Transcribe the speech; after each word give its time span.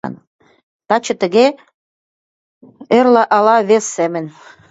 Таче 0.87 1.13
тыге, 1.21 1.45
эрла 2.97 3.23
ала 3.37 3.55
вес 3.69 3.85
семын. 3.95 4.25